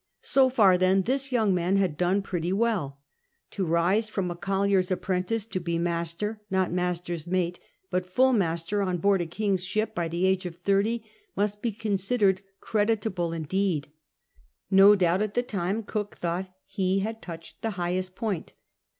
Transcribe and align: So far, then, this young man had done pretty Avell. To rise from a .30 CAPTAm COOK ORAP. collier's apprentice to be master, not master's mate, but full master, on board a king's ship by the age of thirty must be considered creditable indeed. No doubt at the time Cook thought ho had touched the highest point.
So 0.23 0.49
far, 0.49 0.79
then, 0.79 1.03
this 1.03 1.31
young 1.31 1.53
man 1.53 1.77
had 1.77 1.95
done 1.95 2.23
pretty 2.23 2.51
Avell. 2.51 2.95
To 3.51 3.65
rise 3.67 4.09
from 4.09 4.31
a 4.31 4.33
.30 4.33 4.35
CAPTAm 4.35 4.39
COOK 4.39 4.47
ORAP. 4.47 4.57
collier's 4.57 4.89
apprentice 4.91 5.45
to 5.45 5.59
be 5.59 5.77
master, 5.77 6.41
not 6.49 6.71
master's 6.71 7.27
mate, 7.27 7.59
but 7.91 8.07
full 8.07 8.33
master, 8.33 8.81
on 8.81 8.97
board 8.97 9.21
a 9.21 9.27
king's 9.27 9.63
ship 9.63 9.93
by 9.93 10.07
the 10.07 10.25
age 10.25 10.47
of 10.47 10.55
thirty 10.55 11.05
must 11.35 11.61
be 11.61 11.71
considered 11.71 12.41
creditable 12.59 13.31
indeed. 13.31 13.89
No 14.71 14.95
doubt 14.95 15.21
at 15.21 15.35
the 15.35 15.43
time 15.43 15.83
Cook 15.83 16.17
thought 16.17 16.47
ho 16.75 16.99
had 17.03 17.21
touched 17.21 17.61
the 17.61 17.69
highest 17.77 18.15
point. 18.15 18.53